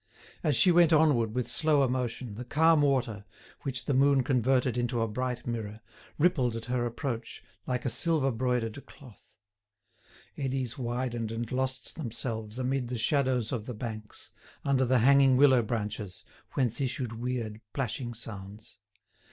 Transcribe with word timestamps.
As 0.41 0.55
she 0.55 0.71
went 0.71 0.91
onward 0.91 1.35
with 1.35 1.47
slower 1.47 1.87
motion, 1.87 2.33
the 2.33 2.43
calm 2.43 2.81
water, 2.81 3.23
which 3.61 3.85
the 3.85 3.93
moon 3.93 4.23
converted 4.23 4.75
into 4.75 4.99
a 4.99 5.07
bright 5.07 5.45
mirror, 5.45 5.79
rippled 6.17 6.55
at 6.55 6.65
her 6.65 6.87
approach 6.87 7.43
like 7.67 7.85
a 7.85 7.89
silver 7.91 8.31
broidered 8.31 8.83
cloth; 8.87 9.37
eddies 10.35 10.75
widened 10.75 11.31
and 11.31 11.51
lost 11.51 11.97
themselves 11.97 12.57
amid 12.57 12.87
the 12.87 12.97
shadows 12.97 13.51
of 13.51 13.67
the 13.67 13.75
banks, 13.75 14.31
under 14.65 14.85
the 14.85 14.97
hanging 15.05 15.37
willow 15.37 15.61
branches, 15.61 16.23
whence 16.53 16.81
issued 16.81 17.13
weird, 17.19 17.61
plashing 17.71 18.15
sounds. 18.15 18.79